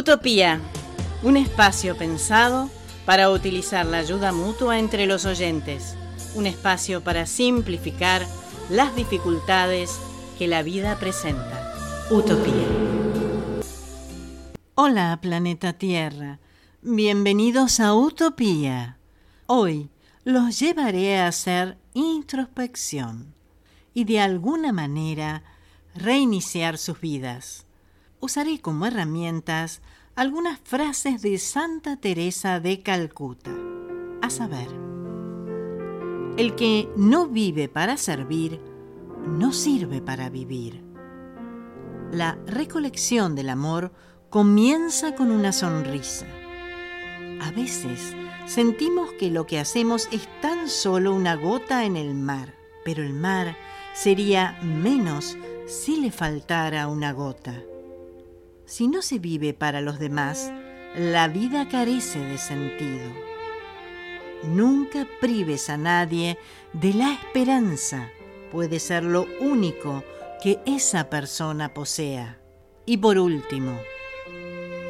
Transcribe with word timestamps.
Utopía, 0.00 0.62
un 1.22 1.36
espacio 1.36 1.94
pensado 1.94 2.70
para 3.04 3.28
utilizar 3.28 3.84
la 3.84 3.98
ayuda 3.98 4.32
mutua 4.32 4.78
entre 4.78 5.04
los 5.04 5.26
oyentes, 5.26 5.94
un 6.34 6.46
espacio 6.46 7.04
para 7.04 7.26
simplificar 7.26 8.26
las 8.70 8.96
dificultades 8.96 10.00
que 10.38 10.48
la 10.48 10.62
vida 10.62 10.98
presenta. 10.98 11.74
Utopía. 12.10 12.66
Hola, 14.74 15.18
planeta 15.20 15.74
Tierra. 15.74 16.38
Bienvenidos 16.80 17.78
a 17.78 17.92
Utopía. 17.92 18.96
Hoy 19.44 19.90
los 20.24 20.58
llevaré 20.58 21.18
a 21.18 21.26
hacer 21.26 21.76
introspección 21.92 23.34
y 23.92 24.04
de 24.04 24.20
alguna 24.20 24.72
manera 24.72 25.42
reiniciar 25.94 26.78
sus 26.78 26.98
vidas. 27.02 27.66
Usaré 28.22 28.60
como 28.60 28.84
herramientas 28.84 29.80
algunas 30.14 30.60
frases 30.60 31.22
de 31.22 31.38
Santa 31.38 31.96
Teresa 31.96 32.60
de 32.60 32.82
Calcuta, 32.82 33.50
a 34.20 34.28
saber, 34.28 34.68
el 36.36 36.54
que 36.54 36.90
no 36.96 37.28
vive 37.28 37.70
para 37.70 37.96
servir, 37.96 38.60
no 39.26 39.54
sirve 39.54 40.02
para 40.02 40.28
vivir. 40.28 40.84
La 42.12 42.38
recolección 42.46 43.34
del 43.34 43.48
amor 43.48 43.90
comienza 44.28 45.14
con 45.14 45.30
una 45.30 45.52
sonrisa. 45.52 46.26
A 47.40 47.50
veces 47.52 48.14
sentimos 48.44 49.12
que 49.12 49.30
lo 49.30 49.46
que 49.46 49.58
hacemos 49.58 50.08
es 50.12 50.28
tan 50.42 50.68
solo 50.68 51.14
una 51.14 51.36
gota 51.36 51.86
en 51.86 51.96
el 51.96 52.14
mar, 52.14 52.54
pero 52.84 53.02
el 53.02 53.14
mar 53.14 53.56
sería 53.94 54.58
menos 54.62 55.38
si 55.66 55.96
le 55.96 56.10
faltara 56.10 56.86
una 56.86 57.12
gota. 57.12 57.54
Si 58.70 58.86
no 58.86 59.02
se 59.02 59.18
vive 59.18 59.52
para 59.52 59.80
los 59.80 59.98
demás, 59.98 60.52
la 60.96 61.26
vida 61.26 61.68
carece 61.68 62.20
de 62.20 62.38
sentido. 62.38 63.10
Nunca 64.44 65.08
prives 65.20 65.68
a 65.68 65.76
nadie 65.76 66.38
de 66.72 66.94
la 66.94 67.12
esperanza. 67.12 68.08
Puede 68.52 68.78
ser 68.78 69.02
lo 69.02 69.26
único 69.40 70.04
que 70.40 70.60
esa 70.66 71.10
persona 71.10 71.74
posea. 71.74 72.38
Y 72.86 72.98
por 72.98 73.18
último, 73.18 73.76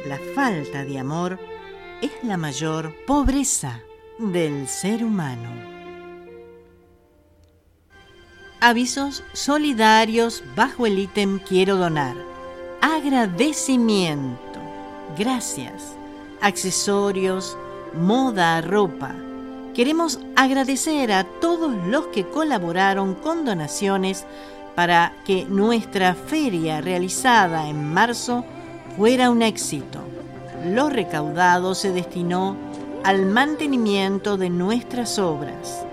la 0.05 0.19
falta 0.35 0.85
de 0.85 0.99
amor 0.99 1.39
es 2.03 2.11
la 2.21 2.37
mayor 2.37 2.95
pobreza 3.07 3.81
del 4.19 4.67
ser 4.67 5.03
humano. 5.03 5.49
Avisos 8.59 9.23
solidarios 9.33 10.43
bajo 10.55 10.85
el 10.85 10.99
ítem 10.99 11.39
Quiero 11.39 11.77
donar. 11.77 12.30
Agradecimiento. 12.81 14.59
Gracias. 15.15 15.95
Accesorios, 16.41 17.55
moda, 17.93 18.59
ropa. 18.61 19.13
Queremos 19.75 20.19
agradecer 20.35 21.11
a 21.11 21.23
todos 21.23 21.71
los 21.85 22.07
que 22.07 22.27
colaboraron 22.27 23.13
con 23.13 23.45
donaciones 23.45 24.25
para 24.73 25.13
que 25.25 25.45
nuestra 25.45 26.15
feria 26.15 26.81
realizada 26.81 27.69
en 27.69 27.93
marzo 27.93 28.43
fuera 28.97 29.29
un 29.29 29.43
éxito. 29.43 29.99
Lo 30.65 30.89
recaudado 30.89 31.75
se 31.75 31.91
destinó 31.91 32.55
al 33.03 33.27
mantenimiento 33.27 34.37
de 34.37 34.49
nuestras 34.49 35.19
obras. 35.19 35.85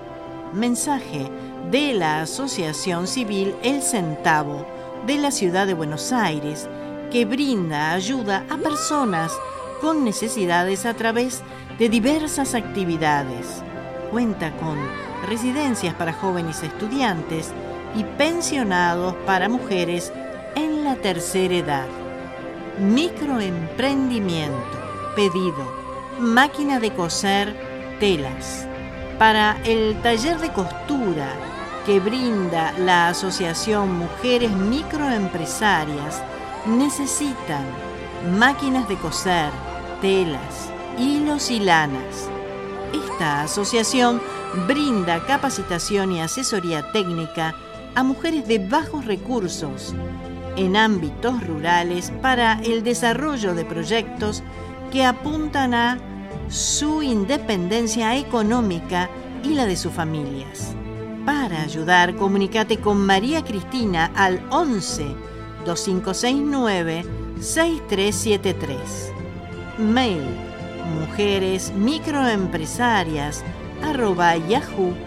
Mensaje 0.55 1.31
de 1.71 1.93
la 1.93 2.23
Asociación 2.23 3.07
Civil 3.07 3.55
El 3.63 3.83
Centavo 3.83 4.65
de 5.07 5.17
la 5.17 5.31
Ciudad 5.31 5.67
de 5.67 5.75
Buenos 5.75 6.13
Aires, 6.13 6.69
que 7.11 7.25
brinda 7.25 7.93
ayuda 7.93 8.45
a 8.51 8.57
personas 8.57 9.33
con 9.81 10.05
necesidades 10.05 10.87
a 10.87 10.95
través 10.95 11.43
de 11.79 11.89
diversas 11.89 12.55
actividades. 12.55 13.63
Cuenta 14.11 14.51
con 14.57 14.79
residencias 15.27 15.95
para 15.95 16.13
jóvenes 16.13 16.63
estudiantes 16.63 17.51
y 17.95 18.05
pensionados 18.05 19.15
para 19.27 19.49
mujeres 19.49 20.13
en 20.55 20.85
la 20.85 20.97
tercera 20.97 21.55
edad. 21.55 21.87
Microemprendimiento. 22.81 24.57
Pedido. 25.15 25.79
Máquina 26.19 26.81
de 26.81 26.93
coser 26.93 27.57
telas. 28.01 28.67
Para 29.19 29.59
el 29.65 30.01
taller 30.03 30.39
de 30.39 30.53
costura 30.53 31.29
que 31.85 32.01
brinda 32.01 32.73
la 32.79 33.09
Asociación 33.09 33.99
Mujeres 33.99 34.51
Microempresarias 34.51 36.23
necesitan 36.69 37.65
máquinas 38.39 38.89
de 38.89 38.97
coser, 38.97 39.51
telas, 40.01 40.71
hilos 40.99 41.51
y 41.51 41.61
lanas. 41.61 42.29
Esta 42.93 43.43
asociación 43.43 44.21
brinda 44.67 45.25
capacitación 45.27 46.13
y 46.13 46.21
asesoría 46.21 46.93
técnica 46.93 47.55
a 47.95 48.03
mujeres 48.03 48.47
de 48.47 48.59
bajos 48.59 49.07
recursos 49.07 49.95
en 50.57 50.77
ámbitos 50.77 51.47
rurales 51.47 52.13
para 52.23 52.61
el 52.63 52.83
desarrollo 52.83 53.55
de 53.55 53.65
proyectos 53.65 54.43
que 54.91 55.05
apuntan 55.05 55.75
a 55.75 55.99
su 56.49 57.03
independencia 57.03 58.17
económica 58.17 59.09
y 59.45 59.55
la 59.55 59.67
de 59.67 59.77
sus 59.77 59.93
familias. 59.93 60.75
Para 61.25 61.63
ayudar, 61.63 62.17
comunícate 62.17 62.79
con 62.79 63.05
María 63.05 63.45
Cristina 63.45 64.11
al 64.17 64.43
11 64.51 65.29
2569 65.69 67.05
6373. 67.41 69.13
Mail 69.79 70.23
mujeres 71.01 71.73
microempresarias 71.73 73.45
yahoo.com.ar 74.49 74.99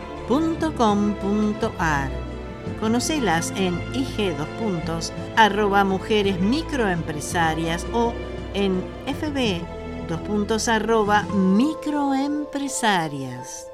Conocelas 2.79 3.51
en 3.57 3.81
ig 3.93 4.37
dos 4.37 4.47
puntos 4.59 5.11
arroba 5.35 5.83
mujeres 5.83 6.39
microempresarias 6.39 7.85
o 7.91 8.13
en 8.53 8.81
fb 9.07 9.61
dos 10.07 10.21
puntos 10.21 10.67
arroba 10.67 11.23
microempresarias. 11.23 13.65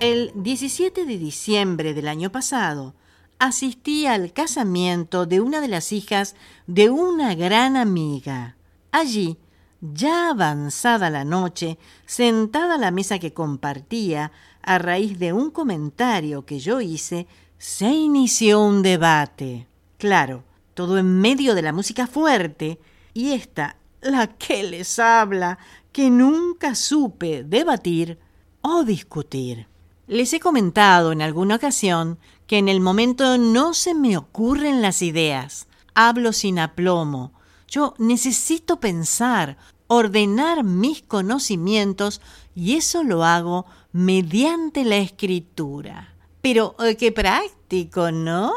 El 0.00 0.32
17 0.34 1.04
de 1.04 1.18
diciembre 1.18 1.94
del 1.94 2.08
año 2.08 2.32
pasado, 2.32 2.94
asistí 3.38 4.06
al 4.06 4.32
casamiento 4.32 5.26
de 5.26 5.40
una 5.40 5.60
de 5.60 5.68
las 5.68 5.92
hijas 5.92 6.34
de 6.66 6.90
una 6.90 7.34
gran 7.34 7.76
amiga. 7.76 8.56
Allí, 8.90 9.38
ya 9.80 10.30
avanzada 10.30 11.10
la 11.10 11.24
noche, 11.24 11.78
sentada 12.06 12.76
a 12.76 12.78
la 12.78 12.90
mesa 12.90 13.18
que 13.18 13.34
compartía, 13.34 14.32
a 14.62 14.78
raíz 14.78 15.18
de 15.18 15.32
un 15.32 15.50
comentario 15.50 16.46
que 16.46 16.58
yo 16.58 16.80
hice, 16.80 17.26
se 17.58 17.90
inició 17.90 18.60
un 18.60 18.82
debate. 18.82 19.68
Claro, 19.98 20.44
todo 20.74 20.98
en 20.98 21.20
medio 21.20 21.54
de 21.54 21.62
la 21.62 21.72
música 21.72 22.06
fuerte, 22.06 22.80
y 23.12 23.32
esta, 23.32 23.76
la 24.00 24.26
que 24.26 24.62
les 24.62 24.98
habla, 24.98 25.58
que 25.92 26.10
nunca 26.10 26.74
supe 26.74 27.44
debatir 27.44 28.18
o 28.60 28.84
discutir. 28.84 29.68
Les 30.06 30.32
he 30.32 30.40
comentado 30.40 31.12
en 31.12 31.22
alguna 31.22 31.56
ocasión 31.56 32.18
que 32.46 32.58
en 32.58 32.68
el 32.68 32.80
momento 32.80 33.38
no 33.38 33.74
se 33.74 33.94
me 33.94 34.16
ocurren 34.16 34.82
las 34.82 35.02
ideas. 35.02 35.66
Hablo 35.94 36.32
sin 36.32 36.58
aplomo. 36.58 37.32
Yo 37.68 37.94
necesito 37.98 38.80
pensar, 38.80 39.56
ordenar 39.86 40.64
mis 40.64 41.02
conocimientos 41.02 42.20
y 42.54 42.76
eso 42.76 43.02
lo 43.02 43.24
hago 43.24 43.66
mediante 43.92 44.84
la 44.84 44.96
escritura. 44.96 46.14
Pero 46.42 46.76
eh, 46.80 46.96
qué 46.96 47.12
práctico, 47.12 48.10
¿no? 48.10 48.52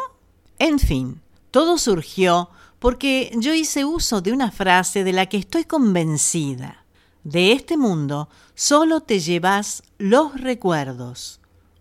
En 0.59 0.79
fin, 0.79 1.21
todo 1.51 1.77
surgió 1.77 2.49
porque 2.79 3.31
yo 3.35 3.53
hice 3.53 3.85
uso 3.85 4.21
de 4.21 4.31
una 4.31 4.51
frase 4.51 5.03
de 5.03 5.13
la 5.13 5.27
que 5.27 5.37
estoy 5.37 5.65
convencida. 5.65 6.85
De 7.23 7.51
este 7.51 7.77
mundo 7.77 8.29
solo 8.55 9.01
te 9.01 9.19
llevas 9.19 9.83
los 9.97 10.39
recuerdos. 10.39 11.36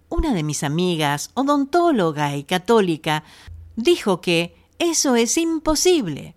Una 0.09 0.35
de 0.35 0.43
mis 0.43 0.63
amigas, 0.63 1.31
odontóloga 1.35 2.37
y 2.37 2.45
católica, 2.45 3.25
dijo 3.75 4.21
que 4.21 4.57
eso 4.79 5.17
es 5.17 5.37
imposible, 5.37 6.37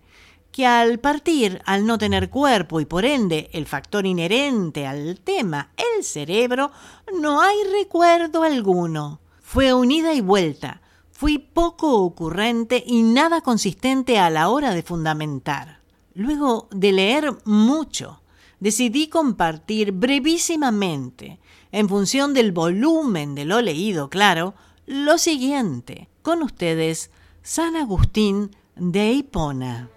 que 0.52 0.66
al 0.66 0.98
partir, 0.98 1.62
al 1.64 1.86
no 1.86 1.98
tener 1.98 2.30
cuerpo 2.30 2.80
y 2.80 2.84
por 2.84 3.04
ende 3.04 3.50
el 3.52 3.66
factor 3.66 4.06
inherente 4.06 4.86
al 4.86 5.20
tema, 5.20 5.70
el 5.76 6.04
cerebro, 6.04 6.72
no 7.20 7.40
hay 7.40 7.56
recuerdo 7.72 8.42
alguno. 8.42 9.20
Fue 9.40 9.74
unida 9.74 10.14
y 10.14 10.20
vuelta. 10.20 10.80
Fui 11.10 11.38
poco 11.38 12.02
ocurrente 12.02 12.82
y 12.86 13.02
nada 13.02 13.40
consistente 13.40 14.18
a 14.18 14.30
la 14.30 14.48
hora 14.48 14.72
de 14.72 14.82
fundamentar. 14.82 15.80
Luego 16.14 16.68
de 16.70 16.92
leer 16.92 17.36
mucho, 17.44 18.22
decidí 18.58 19.08
compartir 19.08 19.92
brevísimamente, 19.92 21.39
en 21.72 21.88
función 21.88 22.34
del 22.34 22.52
volumen 22.52 23.34
de 23.34 23.44
lo 23.44 23.60
leído, 23.60 24.10
claro, 24.10 24.54
lo 24.86 25.18
siguiente. 25.18 26.08
Con 26.22 26.42
ustedes, 26.42 27.10
San 27.42 27.76
Agustín 27.76 28.56
de 28.76 29.12
Hipona. 29.12 29.88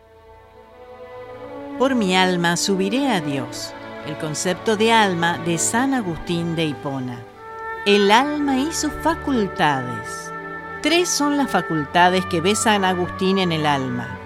Por 1.80 1.96
mi 1.96 2.16
alma 2.16 2.56
subiré 2.56 3.10
a 3.10 3.20
Dios. 3.20 3.74
El 4.06 4.18
concepto 4.18 4.76
de 4.76 4.92
alma 4.92 5.38
de 5.40 5.58
San 5.58 5.94
Agustín 5.94 6.56
de 6.56 6.66
Hipona. 6.66 7.26
El 7.86 8.12
alma 8.12 8.60
y 8.60 8.72
sus 8.72 8.92
facultades. 9.02 10.32
Tres 10.82 11.10
son 11.10 11.38
las 11.38 11.50
facultades 11.50 12.26
que 12.28 12.42
ve 12.42 12.56
San 12.56 12.86
Agustín 12.86 13.40
en 13.40 13.52
el 13.52 13.66
alma. 13.66 14.20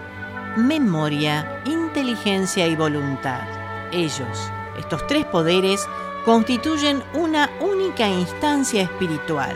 Memoria, 0.57 1.61
inteligencia 1.65 2.67
y 2.67 2.75
voluntad. 2.75 3.47
Ellos, 3.91 4.51
estos 4.77 5.05
tres 5.07 5.25
poderes, 5.25 5.87
constituyen 6.27 7.01
una 7.13 7.49
única 7.61 8.05
instancia 8.09 8.81
espiritual. 8.81 9.55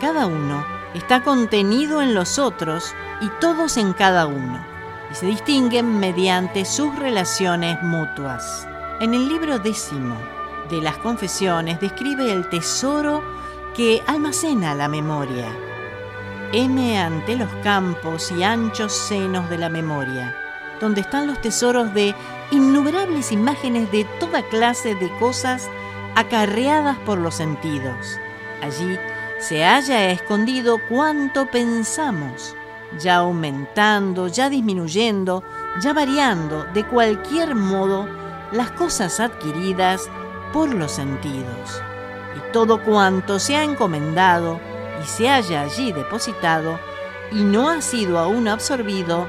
Cada 0.00 0.26
uno 0.26 0.66
está 0.92 1.22
contenido 1.22 2.02
en 2.02 2.12
los 2.12 2.40
otros 2.40 2.92
y 3.20 3.28
todos 3.40 3.76
en 3.76 3.92
cada 3.92 4.26
uno 4.26 4.58
y 5.12 5.14
se 5.14 5.26
distinguen 5.26 6.00
mediante 6.00 6.64
sus 6.64 6.92
relaciones 6.98 7.80
mutuas. 7.84 8.66
En 8.98 9.14
el 9.14 9.28
libro 9.28 9.60
décimo 9.60 10.16
de 10.68 10.82
las 10.82 10.96
confesiones 10.98 11.78
describe 11.78 12.32
el 12.32 12.48
tesoro 12.48 13.22
que 13.76 14.02
almacena 14.08 14.74
la 14.74 14.88
memoria. 14.88 15.46
M 16.52 16.98
ante 16.98 17.36
los 17.36 17.54
campos 17.62 18.32
y 18.32 18.42
anchos 18.42 18.92
senos 18.92 19.48
de 19.48 19.58
la 19.58 19.68
memoria, 19.68 20.34
donde 20.80 21.02
están 21.02 21.28
los 21.28 21.40
tesoros 21.40 21.94
de 21.94 22.12
innumerables 22.50 23.30
imágenes 23.30 23.92
de 23.92 24.04
toda 24.18 24.42
clase 24.48 24.96
de 24.96 25.16
cosas 25.20 25.70
acarreadas 26.18 26.98
por 26.98 27.18
los 27.18 27.36
sentidos. 27.36 28.18
Allí 28.60 28.98
se 29.38 29.64
haya 29.64 30.10
escondido 30.10 30.78
cuanto 30.88 31.46
pensamos, 31.46 32.56
ya 32.98 33.16
aumentando, 33.16 34.26
ya 34.26 34.50
disminuyendo, 34.50 35.44
ya 35.80 35.92
variando, 35.92 36.64
de 36.74 36.84
cualquier 36.84 37.54
modo, 37.54 38.08
las 38.50 38.72
cosas 38.72 39.20
adquiridas 39.20 40.10
por 40.52 40.74
los 40.74 40.90
sentidos. 40.90 41.82
Y 42.36 42.52
todo 42.52 42.82
cuanto 42.82 43.38
se 43.38 43.54
ha 43.54 43.62
encomendado 43.62 44.58
y 45.00 45.06
se 45.06 45.28
haya 45.28 45.62
allí 45.62 45.92
depositado 45.92 46.80
y 47.30 47.44
no 47.44 47.68
ha 47.68 47.80
sido 47.80 48.18
aún 48.18 48.48
absorbido 48.48 49.28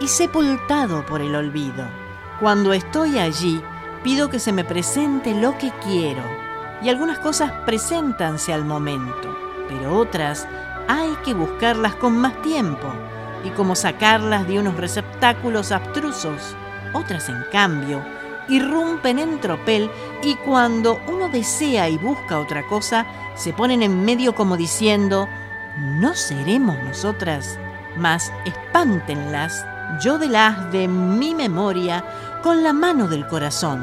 y 0.00 0.08
sepultado 0.08 1.06
por 1.06 1.20
el 1.20 1.36
olvido. 1.36 1.86
Cuando 2.40 2.72
estoy 2.72 3.20
allí, 3.20 3.62
pido 4.04 4.28
que 4.28 4.38
se 4.38 4.52
me 4.52 4.64
presente 4.64 5.34
lo 5.34 5.56
que 5.56 5.72
quiero, 5.82 6.22
y 6.82 6.90
algunas 6.90 7.18
cosas 7.18 7.50
preséntanse 7.64 8.52
al 8.52 8.64
momento, 8.64 9.36
pero 9.66 9.96
otras 9.96 10.46
hay 10.86 11.16
que 11.24 11.32
buscarlas 11.32 11.94
con 11.94 12.18
más 12.18 12.40
tiempo 12.42 12.86
y 13.44 13.48
como 13.50 13.74
sacarlas 13.74 14.46
de 14.46 14.58
unos 14.58 14.76
receptáculos 14.76 15.72
abstrusos. 15.72 16.54
Otras, 16.92 17.30
en 17.30 17.42
cambio, 17.50 18.04
irrumpen 18.48 19.18
en 19.18 19.40
tropel 19.40 19.90
y 20.22 20.34
cuando 20.36 21.00
uno 21.08 21.30
desea 21.30 21.88
y 21.88 21.96
busca 21.96 22.38
otra 22.38 22.66
cosa, 22.66 23.06
se 23.34 23.54
ponen 23.54 23.82
en 23.82 24.04
medio 24.04 24.34
como 24.34 24.58
diciendo, 24.58 25.28
no 25.78 26.14
seremos 26.14 26.78
nosotras, 26.82 27.58
mas 27.96 28.30
espántenlas 28.44 29.64
yo 30.00 30.18
de 30.18 30.28
las 30.28 30.72
de 30.72 30.88
mi 30.88 31.34
memoria 31.34 32.04
con 32.44 32.62
la 32.62 32.74
mano 32.74 33.08
del 33.08 33.26
corazón, 33.26 33.82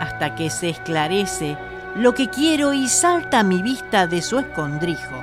hasta 0.00 0.34
que 0.34 0.48
se 0.48 0.70
esclarece 0.70 1.58
lo 1.94 2.14
que 2.14 2.30
quiero 2.30 2.72
y 2.72 2.88
salta 2.88 3.40
a 3.40 3.42
mi 3.42 3.60
vista 3.60 4.06
de 4.06 4.22
su 4.22 4.38
escondrijo. 4.38 5.14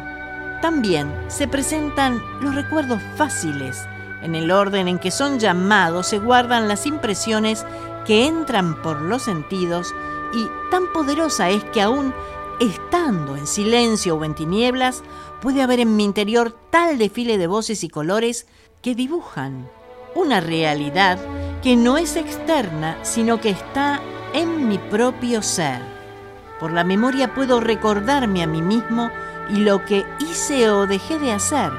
También 0.62 1.12
se 1.30 1.48
presentan 1.48 2.22
los 2.42 2.54
recuerdos 2.54 3.02
fáciles. 3.16 3.88
En 4.22 4.36
el 4.36 4.52
orden 4.52 4.88
en 4.88 5.00
que 5.00 5.10
son 5.10 5.40
llamados 5.40 6.06
se 6.06 6.20
guardan 6.20 6.68
las 6.68 6.86
impresiones 6.86 7.66
que 8.06 8.28
entran 8.28 8.80
por 8.84 9.02
los 9.02 9.24
sentidos 9.24 9.92
y 10.36 10.46
tan 10.70 10.94
poderosa 10.94 11.50
es 11.50 11.64
que 11.64 11.82
aún 11.82 12.14
estando 12.60 13.36
en 13.36 13.48
silencio 13.48 14.16
o 14.16 14.24
en 14.24 14.36
tinieblas, 14.36 15.02
puede 15.42 15.64
haber 15.64 15.80
en 15.80 15.96
mi 15.96 16.04
interior 16.04 16.56
tal 16.70 17.00
desfile 17.00 17.40
de 17.40 17.48
voces 17.48 17.84
y 17.84 17.90
colores 17.90 18.46
que 18.84 18.94
dibujan 18.94 19.68
una 20.14 20.40
realidad 20.40 21.18
que 21.62 21.76
no 21.76 21.98
es 21.98 22.16
externa, 22.16 22.98
sino 23.02 23.42
que 23.42 23.50
está 23.50 24.00
en 24.34 24.68
mi 24.68 24.78
propio 24.78 25.42
ser. 25.42 25.82
Por 26.60 26.72
la 26.72 26.84
memoria 26.84 27.34
puedo 27.34 27.60
recordarme 27.60 28.44
a 28.44 28.48
mí 28.48 28.62
mismo 28.62 29.10
y 29.50 29.58
lo 29.58 29.84
que 29.86 30.06
hice 30.20 30.70
o 30.70 30.88
dejé 30.88 31.20
de 31.20 31.32
hacer, 31.32 31.72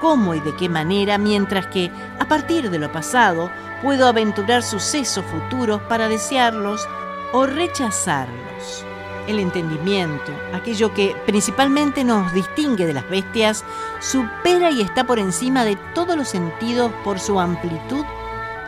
cómo 0.00 0.34
y 0.34 0.40
de 0.40 0.54
qué 0.56 0.68
manera, 0.68 1.18
mientras 1.18 1.66
que, 1.68 1.90
a 2.18 2.26
partir 2.28 2.70
de 2.70 2.78
lo 2.78 2.92
pasado, 2.92 3.50
puedo 3.82 4.06
aventurar 4.06 4.62
sucesos 4.62 5.24
futuros 5.24 5.80
para 5.82 6.08
desearlos 6.08 6.86
o 7.32 7.46
rechazarlos. 7.46 8.84
El 9.26 9.40
entendimiento, 9.40 10.32
aquello 10.54 10.94
que 10.94 11.16
principalmente 11.26 12.04
nos 12.04 12.32
distingue 12.32 12.86
de 12.86 12.94
las 12.94 13.08
bestias, 13.10 13.64
supera 13.98 14.70
y 14.70 14.82
está 14.82 15.04
por 15.04 15.18
encima 15.18 15.64
de 15.64 15.74
todos 15.94 16.16
los 16.16 16.28
sentidos 16.28 16.92
por 17.02 17.18
su 17.18 17.40
amplitud 17.40 18.04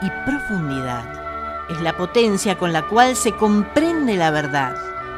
y 0.03 0.11
profundidad. 0.25 1.67
Es 1.69 1.81
la 1.81 1.97
potencia 1.97 2.57
con 2.57 2.73
la 2.73 2.87
cual 2.87 3.17
se 3.17 3.33
comprende 3.33 4.17
la 4.17 4.31
verdad, 4.31 4.75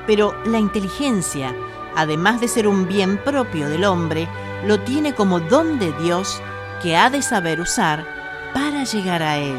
pero 0.07 0.35
la 0.45 0.59
inteligencia, 0.59 1.55
además 1.95 2.41
de 2.41 2.49
ser 2.49 2.67
un 2.67 2.89
bien 2.89 3.19
propio 3.19 3.69
del 3.69 3.85
hombre, 3.85 4.29
lo 4.67 4.81
tiene 4.81 5.15
como 5.15 5.41
don 5.41 5.79
de 5.79 5.93
Dios 5.93 6.43
que 6.83 6.97
ha 6.97 7.11
de 7.11 7.23
saber 7.23 7.61
usar 7.61 8.05
para 8.53 8.85
llegar 8.85 9.23
a 9.23 9.39
él. 9.39 9.59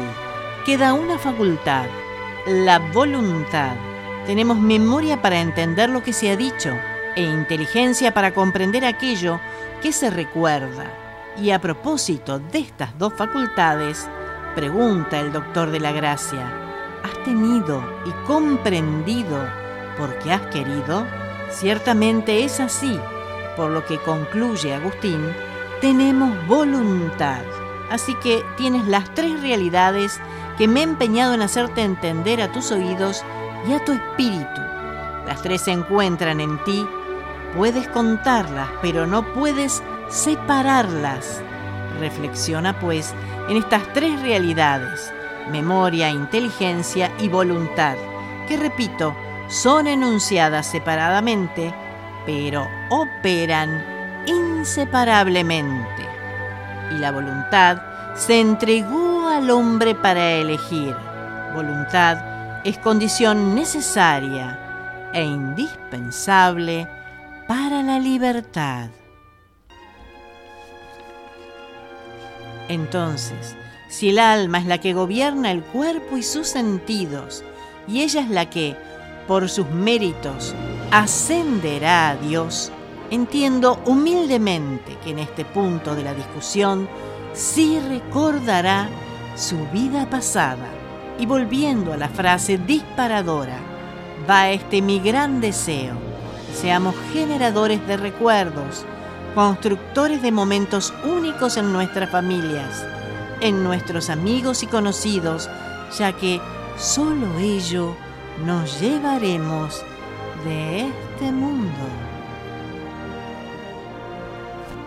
Queda 0.66 0.92
una 0.92 1.18
facultad, 1.18 1.86
la 2.46 2.78
voluntad. 2.78 3.74
Tenemos 4.26 4.58
memoria 4.58 5.20
para 5.22 5.40
entender 5.40 5.90
lo 5.90 6.02
que 6.02 6.12
se 6.12 6.30
ha 6.30 6.36
dicho 6.36 6.70
e 7.16 7.22
inteligencia 7.22 8.14
para 8.14 8.32
comprender 8.32 8.84
aquello 8.84 9.40
que 9.80 9.92
se 9.92 10.10
recuerda. 10.10 10.84
Y 11.36 11.50
a 11.50 11.60
propósito 11.60 12.38
de 12.38 12.60
estas 12.60 12.96
dos 12.98 13.14
facultades, 13.14 14.08
pregunta 14.54 15.20
el 15.20 15.32
doctor 15.32 15.70
de 15.70 15.80
la 15.80 15.92
gracia, 15.92 16.52
¿has 17.02 17.24
tenido 17.24 17.82
y 18.04 18.10
comprendido 18.26 19.38
porque 19.98 20.32
has 20.32 20.42
querido? 20.48 21.06
Ciertamente 21.50 22.44
es 22.44 22.60
así, 22.60 22.98
por 23.56 23.70
lo 23.70 23.84
que 23.84 23.98
concluye 23.98 24.74
Agustín, 24.74 25.34
tenemos 25.80 26.46
voluntad. 26.46 27.42
Así 27.90 28.14
que 28.16 28.42
tienes 28.56 28.86
las 28.86 29.12
tres 29.14 29.42
realidades 29.42 30.20
que 30.56 30.68
me 30.68 30.80
he 30.80 30.84
empeñado 30.84 31.34
en 31.34 31.42
hacerte 31.42 31.82
entender 31.82 32.40
a 32.40 32.50
tus 32.52 32.72
oídos 32.72 33.22
y 33.68 33.72
a 33.74 33.84
tu 33.84 33.92
espíritu. 33.92 34.60
Las 35.26 35.42
tres 35.42 35.62
se 35.62 35.72
encuentran 35.72 36.40
en 36.40 36.62
ti, 36.64 36.86
puedes 37.56 37.88
contarlas, 37.88 38.68
pero 38.80 39.06
no 39.06 39.32
puedes 39.34 39.82
separarlas. 40.08 41.42
Reflexiona 42.00 42.78
pues 42.80 43.14
en 43.48 43.56
estas 43.56 43.92
tres 43.92 44.20
realidades, 44.22 45.12
memoria, 45.50 46.10
inteligencia 46.10 47.10
y 47.18 47.28
voluntad, 47.28 47.96
que 48.48 48.56
repito, 48.56 49.14
son 49.48 49.86
enunciadas 49.86 50.66
separadamente, 50.66 51.74
pero 52.24 52.66
operan 52.90 53.84
inseparablemente. 54.26 56.08
Y 56.90 56.98
la 56.98 57.10
voluntad 57.10 57.82
se 58.14 58.40
entregó 58.40 59.28
al 59.28 59.50
hombre 59.50 59.94
para 59.94 60.30
elegir. 60.30 60.94
Voluntad 61.54 62.62
es 62.64 62.78
condición 62.78 63.54
necesaria 63.54 65.10
e 65.12 65.22
indispensable 65.24 66.88
para 67.46 67.82
la 67.82 67.98
libertad. 67.98 68.88
Entonces, 72.68 73.56
si 73.88 74.10
el 74.10 74.18
alma 74.18 74.58
es 74.58 74.66
la 74.66 74.78
que 74.78 74.94
gobierna 74.94 75.50
el 75.50 75.62
cuerpo 75.62 76.16
y 76.16 76.22
sus 76.22 76.48
sentidos, 76.48 77.44
y 77.86 78.02
ella 78.02 78.22
es 78.22 78.30
la 78.30 78.48
que, 78.48 78.76
por 79.26 79.48
sus 79.48 79.68
méritos, 79.68 80.54
ascenderá 80.90 82.10
a 82.10 82.16
Dios, 82.16 82.72
entiendo 83.10 83.80
humildemente 83.84 84.96
que 85.04 85.10
en 85.10 85.18
este 85.18 85.44
punto 85.44 85.94
de 85.94 86.04
la 86.04 86.14
discusión 86.14 86.88
sí 87.34 87.78
recordará 87.88 88.88
su 89.36 89.58
vida 89.68 90.08
pasada. 90.08 90.68
Y 91.18 91.26
volviendo 91.26 91.92
a 91.92 91.96
la 91.96 92.08
frase 92.08 92.58
disparadora, 92.58 93.58
va 94.28 94.50
este 94.50 94.80
mi 94.80 94.98
gran 94.98 95.40
deseo. 95.40 95.94
Seamos 96.54 96.94
generadores 97.12 97.86
de 97.86 97.96
recuerdos, 97.96 98.84
constructores 99.34 100.20
de 100.22 100.30
momentos 100.30 100.92
únicos 101.04 101.56
en 101.56 101.72
nuestras 101.72 102.10
familias, 102.10 102.86
en 103.40 103.64
nuestros 103.64 104.10
amigos 104.10 104.62
y 104.62 104.66
conocidos, 104.66 105.48
ya 105.98 106.12
que 106.12 106.40
solo 106.76 107.38
ello 107.38 107.96
nos 108.44 108.80
llevaremos 108.80 109.82
de 110.44 110.88
este 110.88 111.32
mundo. 111.32 111.72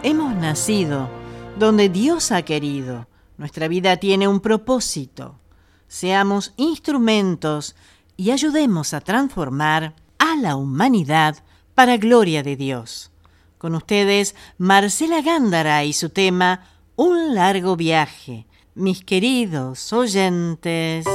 Hemos 0.03 0.35
nacido 0.35 1.09
donde 1.57 1.89
Dios 1.89 2.31
ha 2.31 2.43
querido. 2.43 3.07
Nuestra 3.37 3.67
vida 3.67 3.97
tiene 3.97 4.27
un 4.27 4.39
propósito. 4.39 5.39
seamos 5.87 6.53
instrumentos 6.57 7.75
y 8.17 8.31
ayudemos 8.31 8.93
a 8.93 9.01
transformar 9.01 9.95
a 10.17 10.35
la 10.35 10.55
humanidad 10.55 11.37
para 11.73 11.97
gloria 11.97 12.43
de 12.43 12.55
Dios. 12.55 13.11
Con 13.57 13.75
ustedes, 13.75 14.35
Marcela 14.57 15.21
Gándara 15.21 15.83
y 15.83 15.93
su 15.93 16.09
tema 16.09 16.65
Un 16.95 17.35
largo 17.35 17.75
viaje. 17.75 18.45
Mis 18.75 19.03
queridos 19.03 19.93
oyentes, 19.93 21.05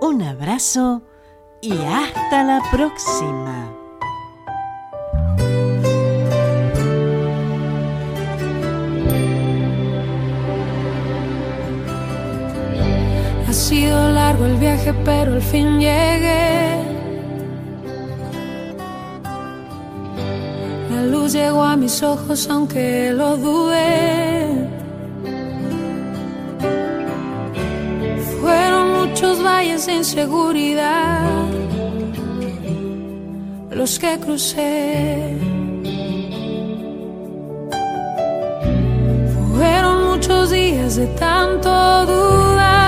un 0.00 0.22
abrazo 0.22 1.02
y 1.62 1.72
hasta 1.72 2.42
la 2.42 2.60
próxima. 2.70 3.72
Ha 13.46 13.52
sido 13.52 14.12
largo 14.12 14.46
el 14.46 14.56
viaje, 14.56 14.94
pero 15.04 15.34
al 15.34 15.42
fin 15.42 15.78
llegué. 15.78 16.79
Llegó 21.32 21.62
a 21.62 21.76
mis 21.76 22.02
ojos, 22.02 22.48
aunque 22.50 23.12
lo 23.12 23.36
dudé. 23.36 24.46
Fueron 28.40 29.00
muchos 29.00 29.42
valles 29.42 29.86
de 29.86 29.94
inseguridad 29.94 31.20
los 33.70 33.98
que 33.98 34.18
crucé. 34.18 35.36
Fueron 39.56 40.10
muchos 40.10 40.50
días 40.50 40.96
de 40.96 41.06
tanto 41.06 41.70
dudar 42.06 42.79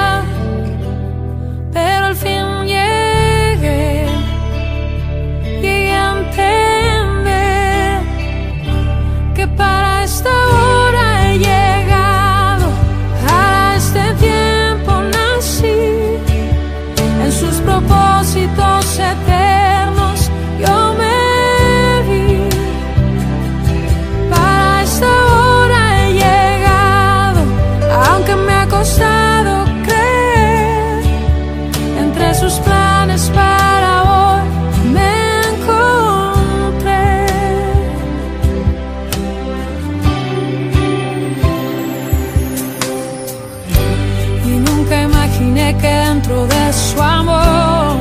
dentro 46.22 46.46
de 46.46 46.72
su 46.72 47.02
amor 47.02 47.96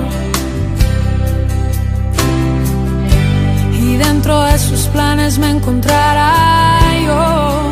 y 3.74 3.98
dentro 3.98 4.44
de 4.44 4.60
sus 4.60 4.82
planes 4.94 5.40
me 5.40 5.50
encontrara 5.50 6.82
yo. 7.04 7.72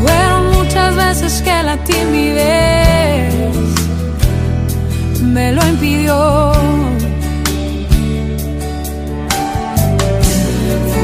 Fueron 0.00 0.52
muchas 0.52 0.94
veces 0.94 1.42
que 1.42 1.62
la 1.64 1.76
timidez 1.78 3.34
me 5.22 5.52
lo 5.52 5.66
impidió. 5.66 6.52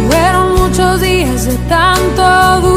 Fueron 0.09 0.55
muchos 0.61 1.01
días 1.01 1.47
de 1.47 1.57
tanto 1.69 2.72